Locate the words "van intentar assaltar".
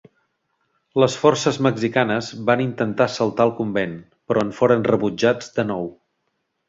2.51-3.47